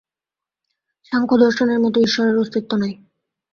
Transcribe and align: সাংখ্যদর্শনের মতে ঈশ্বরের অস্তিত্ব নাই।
সাংখ্যদর্শনের 1.11 1.79
মতে 1.79 1.99
ঈশ্বরের 1.99 2.35
অস্তিত্ব 2.37 2.71
নাই। 2.77 2.93